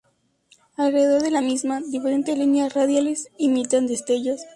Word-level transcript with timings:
Alrededor 0.77 1.21
de 1.21 1.29
la 1.29 1.41
misma, 1.41 1.79
diferentes 1.79 2.35
líneas 2.35 2.73
radiales 2.73 3.27
imitan 3.37 3.85
destellos. 3.85 4.41